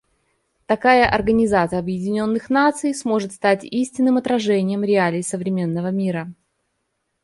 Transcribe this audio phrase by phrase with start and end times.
[0.65, 6.33] Такая Организация Объединенных Наций сможет стать истинным отражением реалий современного мира.